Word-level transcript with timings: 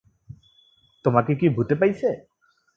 তোমাকে 1.05 1.31
কি 1.35 1.47
ভূতে 1.49 1.75
পাইয়াছে? 1.75 2.09